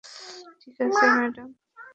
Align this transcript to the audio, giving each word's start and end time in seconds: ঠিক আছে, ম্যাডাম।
ঠিক 0.61 0.77
আছে, 0.81 1.05
ম্যাডাম। 1.15 1.49